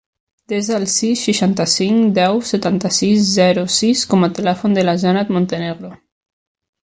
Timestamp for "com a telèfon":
4.15-4.75